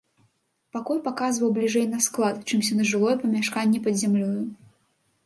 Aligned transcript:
Пакой 0.77 1.01
паказваў 1.07 1.51
бліжэй 1.57 1.85
на 1.91 1.99
склад, 2.05 2.37
чымся 2.47 2.73
на 2.79 2.87
жылое 2.93 3.13
памяшканне 3.25 3.83
пад 3.85 4.01
зямлёю. 4.05 4.41